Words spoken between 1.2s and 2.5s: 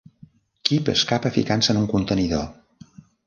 ficant-se en un contenidor.